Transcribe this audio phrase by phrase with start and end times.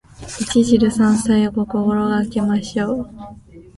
[0.55, 3.09] 一汁三菜を心がけましょう。